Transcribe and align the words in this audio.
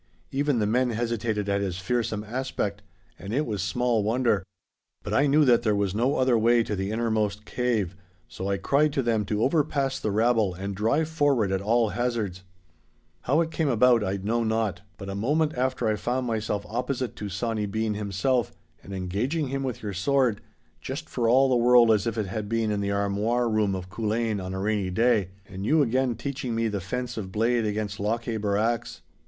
Even 0.31 0.57
the 0.57 0.65
men 0.65 0.89
hesitated 0.89 1.47
at 1.47 1.61
his 1.61 1.77
fearsome 1.77 2.23
aspect. 2.23 2.81
And 3.19 3.31
it 3.35 3.45
was 3.45 3.61
small 3.61 4.01
wonder. 4.01 4.43
But 5.03 5.13
I 5.13 5.27
knew 5.27 5.45
that 5.45 5.61
there 5.61 5.75
was 5.75 5.93
no 5.93 6.15
other 6.15 6.39
way 6.39 6.63
to 6.63 6.75
the 6.75 6.89
innermost 6.89 7.45
cave, 7.45 7.95
so 8.27 8.47
I 8.49 8.57
cried 8.57 8.93
to 8.93 9.03
them 9.03 9.25
to 9.25 9.43
overpass 9.43 9.99
the 9.99 10.09
rabble 10.09 10.55
and 10.55 10.73
drive 10.73 11.07
forward 11.07 11.51
at 11.51 11.61
all 11.61 11.89
hazards. 11.89 12.41
'How 13.25 13.41
it 13.41 13.51
came 13.51 13.67
about 13.69 14.03
I 14.03 14.17
know 14.17 14.43
not, 14.43 14.81
but 14.97 15.07
a 15.07 15.13
moment 15.13 15.53
after 15.53 15.87
I 15.87 15.95
found 15.97 16.25
myself 16.25 16.65
opposite 16.67 17.15
to 17.17 17.29
Sawny 17.29 17.67
Bean 17.67 17.93
himself 17.93 18.51
and 18.81 18.95
engaging 18.95 19.49
him 19.49 19.61
with 19.61 19.83
your 19.83 19.93
sword—just 19.93 21.09
for 21.09 21.29
all 21.29 21.47
the 21.47 21.55
world 21.63 21.91
as 21.91 22.07
if 22.07 22.17
it 22.17 22.25
had 22.25 22.49
been 22.49 22.71
in 22.71 22.81
the 22.81 22.89
armoire 22.89 23.47
room 23.47 23.75
of 23.75 23.91
Culzean 23.91 24.43
on 24.43 24.55
a 24.55 24.59
rainy 24.59 24.89
day, 24.89 25.29
and 25.47 25.63
you 25.63 25.83
again 25.83 26.15
teaching 26.15 26.55
me 26.55 26.67
the 26.69 26.81
fence 26.81 27.17
of 27.17 27.31
blade 27.31 27.65
against 27.65 27.99
Lochaber 27.99 28.57
axe. 28.57 29.03